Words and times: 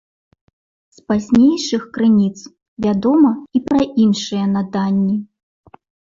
З 0.99 1.01
пазнейшых 1.09 1.83
крыніц 1.97 2.37
вядома 2.85 3.31
і 3.59 3.61
пра 3.67 3.81
іншыя 4.05 4.45
наданні. 4.55 5.13